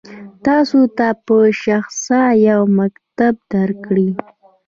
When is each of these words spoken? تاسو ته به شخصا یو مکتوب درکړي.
تاسو 0.45 0.79
ته 0.97 1.07
به 1.25 1.37
شخصا 1.63 2.21
یو 2.47 2.61
مکتوب 2.77 3.35
درکړي. 3.53 4.09